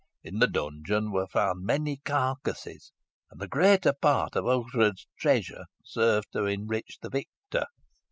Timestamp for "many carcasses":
1.63-2.91